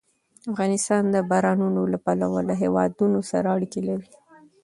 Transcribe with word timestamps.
افغانستان 0.51 1.03
د 1.15 1.17
بارانونو 1.29 1.81
له 1.93 1.97
پلوه 2.05 2.39
له 2.49 2.53
هېوادونو 2.61 3.19
سره 3.31 3.47
اړیکې 3.55 3.81
لري. 3.89 4.09